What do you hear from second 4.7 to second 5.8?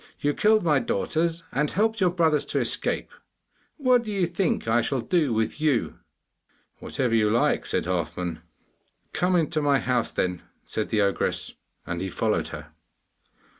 shall do with